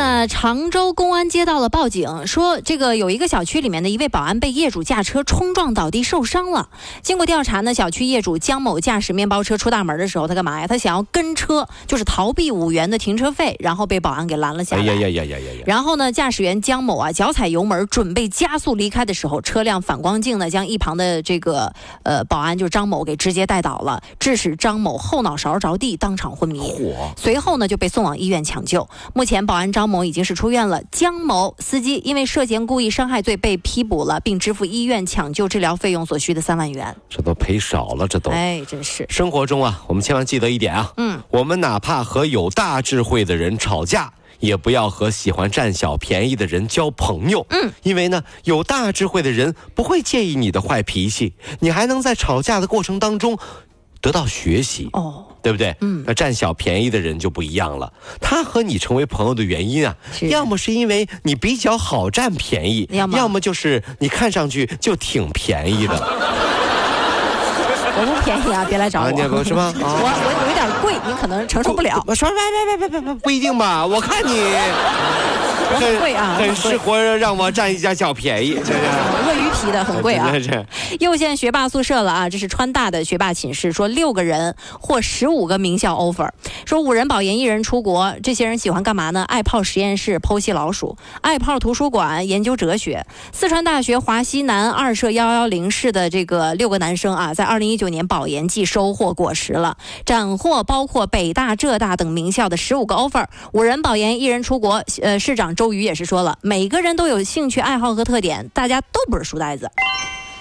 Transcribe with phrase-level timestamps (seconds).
[0.00, 6.70] 那常州公安接到了报警，说这个有一个小区里面的一位保安被业主驾车冲撞倒地受伤了。
[7.02, 10.66] 经过调查呢，小区业主江某驾驶面包车出大门的时候，他干嘛呀？
[10.66, 14.82] 他想要跟车，就是逃避五元的停车费，然后被保安给拦了下来。
[14.82, 15.64] 哎呀呀呀呀呀！
[15.66, 21.74] 然后呢，驾驶员江某啊，脚踩油门准备加速离开的时候，车辆反光镜呢将一旁的这个
[22.04, 26.72] 呃保安就是张某给直接带倒了，致使张某后脑勺着地，当场昏迷。
[27.18, 28.88] 随后呢就被送往医院抢救。
[29.12, 29.89] 目前保安张。
[29.90, 36.96] 某已经是出院了，江某司机因为涉嫌故意伤害罪被批捕了，并支付医院抢救治疗费用所需的三万元。
[37.08, 39.04] 这都赔少了，这都哎，真是。
[39.10, 53.36] 生活中啊，我们千万记得一点啊，嗯，我们哪怕和有大智慧的人吵架，也不要和喜欢占小便宜的人交朋友，嗯，因为呢，有大智慧的人不会介意你的坏脾气，你还能在吵架的过程当中
[54.00, 55.26] 得到学习哦。
[55.42, 55.74] 对不对？
[55.80, 57.92] 嗯，那占小便宜的人就不一样了。
[58.20, 59.96] 他和你成为朋友的原因啊，
[60.28, 65.96] 要么是因为你比较好占便宜，要么就是你看上去就挺便宜的。
[67.98, 69.10] 我不便宜啊，别来找我。
[69.10, 69.72] 不是吗？
[69.78, 72.02] 我我有点贵，你可能承受不了。
[72.06, 73.84] 我说别别别别别不一定吧？
[73.84, 74.40] 我看你
[75.70, 78.54] 很贵啊，很适合让我占一下小便宜。
[78.54, 80.32] 鳄鱼皮的很贵啊。
[80.98, 82.28] 又现学霸宿舍了啊！
[82.28, 86.28] 这是川大的学霸寝室，说六个人获十五个名校 offer，
[86.66, 88.12] 说五人保研，一人出国。
[88.22, 89.24] 这些人喜欢干嘛呢？
[89.28, 93.06] 爱泡实验室剖析老鼠，爱泡图书馆研究哲学。
[93.32, 103.26] 四川大学华西南二舍幺幺零室的这个六个男生啊，在二零一九年保研季收获果实了，斩获包括北大、浙大等名校的十五个 offer。
[103.52, 104.82] 五人保研，一人出国。
[105.02, 109.70] 呃，市长周瑜也是说了，每个人都有兴趣爱好和特点，大家都不是书呆子。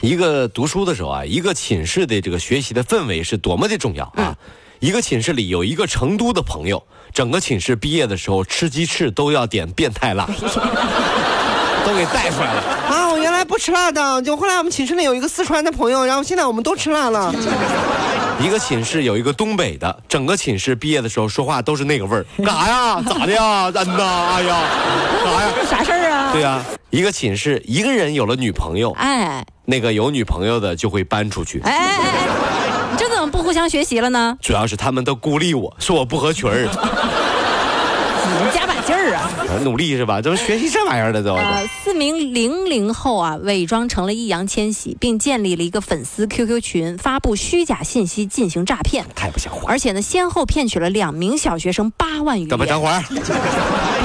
[0.00, 4.36] 一个读书的时候啊，一个寝室的这个学习的氛围是多么的重要啊！
[4.80, 6.82] 一个寝室里有一个成都的朋友，
[7.14, 10.26] 整个寝室毕业的时候吃鸡翅都要点变态辣，
[11.86, 13.03] 都给带出来了啊！
[13.44, 17.32] 不吃辣的，就后来我们寝室里有一个四川的朋友，然后现在我们都吃辣了。
[18.40, 23.02] 一个寝室有一个东北的，整个寝室毕业的时候说话都是那个味儿，干啥 呀？
[23.06, 23.70] 咋的呀？
[23.70, 24.04] 真的？
[24.04, 24.62] 哎呀，
[25.24, 25.52] 干啥呀？
[25.68, 26.32] 啥事儿啊？
[26.32, 26.60] 对呀，
[26.90, 29.44] 一个寝室一个人有了女朋友，哎。
[29.66, 31.58] 那个有女朋友的就会搬出去。
[31.60, 32.28] 哎哎哎
[32.92, 34.36] 你，这怎么不互相学习了呢？
[34.42, 36.68] 主要是他们都孤立我，说我不合群儿。
[38.26, 38.63] 你们加把劲
[39.04, 39.30] 儿啊！
[39.62, 40.20] 努力是吧？
[40.20, 41.34] 怎么学习这玩意儿的都？
[41.34, 49.04] 呃，四名零零后啊，伪装成了易烊千玺，并建立了一个粉丝 QQ 群，发布虚假信息进行诈骗。
[49.14, 49.62] 太不像话！
[49.66, 52.46] 而且呢，先后骗取了两名小学生八万余。
[52.46, 53.14] 等会等会儿， 比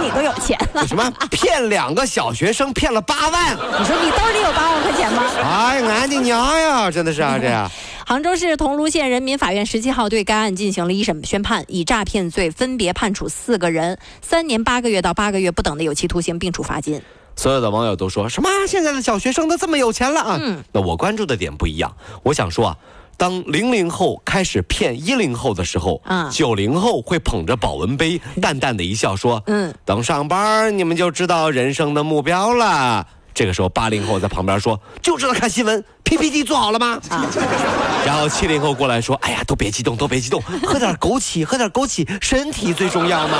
[0.00, 0.86] 你都有钱了。
[0.86, 1.12] 什么？
[1.30, 3.56] 骗两个小学生骗了八万？
[3.56, 5.24] 你说你兜里有八万块钱吗？
[5.42, 6.90] 哎呀，俺的娘呀！
[6.90, 7.70] 真的是啊，这样。
[8.10, 17.00] 杭州市桐庐县人民法院十七号对该案进行了一审宣判，以诈骗罪分别判处四个人三年八个月到八个月不等的有期徒刑，并处罚金。
[17.36, 18.48] 所有的网友都说什么？
[18.66, 20.38] 现在的小学生都这么有钱了啊？
[20.42, 21.94] 嗯，那我关注的点不一样。
[22.24, 22.76] 我想说啊，
[23.16, 33.06] 当零零后开始骗一零后的时候，啊，九零后会捧着保温杯，淡淡的一笑说，嗯，等上班你们就知道人生的目标了。
[33.32, 37.24] 这个时候，八零后在旁边说：“就知道看新闻，PPT 做好了吗？”啊，
[38.04, 43.38] 然后七零后过来说：“哎呀，都别激动，都别激动，喝点枸杞，喝点枸杞，身体最重要嘛。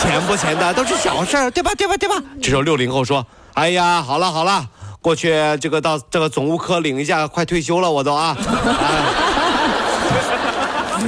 [0.00, 1.72] 钱不钱的都是小事儿，对吧？
[1.76, 1.96] 对吧？
[1.96, 4.66] 对吧？”这时候六零后说：“哎呀，好了好了，
[5.00, 8.36] 过去这个到这个总务科领一下，快退休了，我都啊。”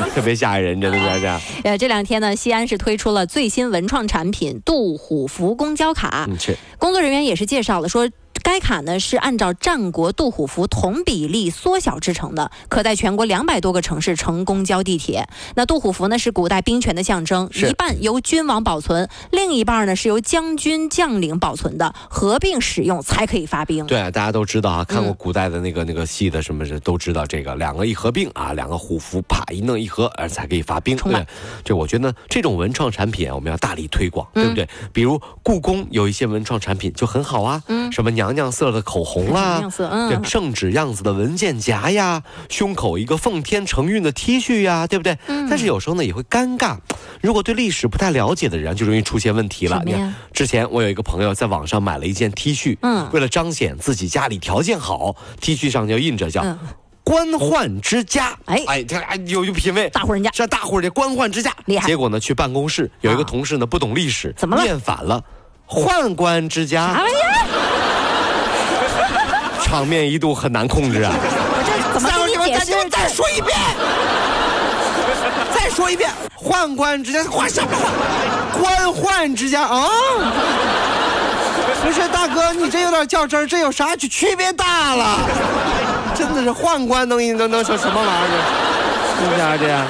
[0.14, 1.40] 特别吓人，真的是这样。
[1.64, 6.28] 呃，这两天呢，西安是推出了最新文创产品——杜虎符公交卡。
[6.78, 8.08] 工作人员也是介绍了说。
[8.44, 15.26] 该卡呢是按照战国杜虎符同比例缩小制成的，可在全国两百多个城市乘公交、地铁。
[15.56, 23.86] 那杜虎符呢是古代兵权的象征，一半由君王保存，另一半呢是由将军将领保存的，合并使用才可以发兵。
[23.86, 30.94] 对，大家都知道啊，看过古代的那个那个戏的什么是都知道这个，两个一合并啊，两个虎符啪一弄一合，而才可以发兵。
[30.98, 31.26] 对，
[31.64, 34.68] 这我觉得这种文创产品我们要大力推广，对不对？
[34.92, 38.33] 比如故宫有一些文创产品就很好啊，嗯，什么娘。
[38.34, 45.16] 娘色的口红啦，这圣旨样子的文件夹呀，胸口一个奉天承运的 T 恤呀，对不对？
[45.26, 46.76] 但是有时候呢也会尴尬，
[47.20, 49.82] 如果对历史不太了解的人，就容易出现问题了。
[49.84, 56.44] 你看，之前我有一个朋友在网上买了一件 T 恤，嗯，为了彰显自己家里条件好，T 恤上就印着叫。
[57.02, 58.34] 官宦之家。
[58.46, 58.96] 哎哎，这
[59.26, 61.86] 有有品位，大户人家，这大户人家官宦之家厉害。
[61.86, 64.62] 结果呢，去办公室有一个同事呢不懂历史，怎么了？
[64.62, 65.22] 念反了，
[65.68, 66.94] 宦官之家。
[66.94, 67.63] 啥玩意儿？
[69.74, 71.12] 场面一度很难控制啊！
[71.12, 72.88] 我这怎么跟你解释？
[72.88, 73.58] 再说一遍，
[75.52, 77.70] 再说一遍，宦官之家，宦什么
[78.52, 79.88] 官宦之家啊？
[81.82, 85.18] 不是大哥，你这有点较真儿，这有啥区区别大了？
[86.14, 88.38] 真的是宦官能能能成什么玩意儿？
[89.18, 89.84] 是不是这样？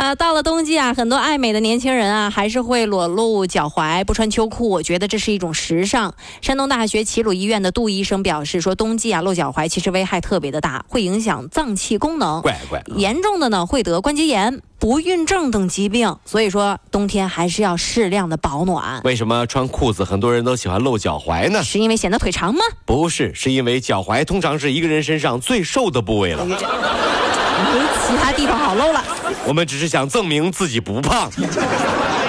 [0.00, 4.70] 呃，到了冬季啊，很多爱美的年轻人啊，还是会裸露脚踝，不穿秋裤。
[4.70, 6.14] 我觉得这是一种时尚。
[6.40, 12.82] 山东大学齐鲁医院的杜医生表示说，冬季啊露脚踝其实危害特别的大，会影响脏器功能，怪怪。
[12.96, 16.16] 严重的呢会得关节炎、不孕症等疾病。
[16.24, 19.02] 所以说冬天还是要适量的保暖。
[19.04, 21.62] 为什么穿裤子很多人都喜欢露脚踝呢？
[21.62, 22.62] 是因为显得腿长吗？
[22.86, 26.46] 不是，是因为脚踝通常是一个人身上最瘦的部位了。
[27.60, 29.04] 没其他地方好露了。
[29.46, 31.30] 我们只是想证明自己不胖。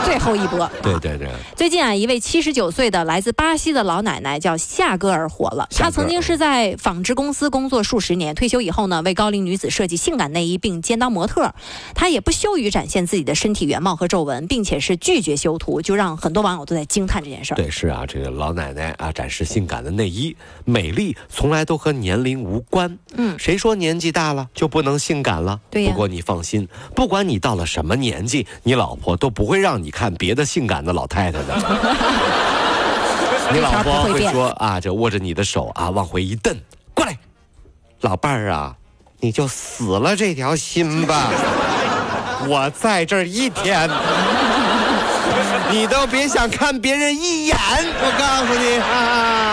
[0.04, 1.30] 最后一波，对对对。
[1.56, 5.68] 最近啊，一位七十九岁的来自巴西的老奶奶叫夏戈尔火了。
[5.72, 11.54] 她曾经是在纺织公司工作数十年，退休以后呢，为高龄女子设计性感内衣，并兼当模特。
[11.94, 17.58] 她也不羞于展现自己的身体原貌和皱纹，并且是拒绝修图，就让很多网友都在惊叹这件事儿。
[17.58, 22.98] 对，是啊，这个老奶奶啊，展示性感的内衣，美丽从来都和年龄无关。
[23.16, 25.60] 嗯，谁说年纪大了就不能性感了？
[25.70, 30.02] 对不过你放心，不管你到了什么年纪，你老婆都不会让你看。
[30.02, 31.56] 看别的性感的老太太的，
[33.54, 36.58] 你老婆会说啊，就握着你的手啊，往回一蹬，
[36.96, 37.16] 过来，
[38.00, 38.76] 老伴儿啊，
[39.20, 41.30] 你就死了这条心吧，
[42.48, 43.88] 我在这一天，
[45.70, 49.51] 你都别想看别人一眼，我告诉你啊。